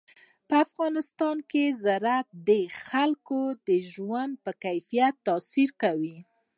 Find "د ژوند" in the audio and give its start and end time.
3.67-4.33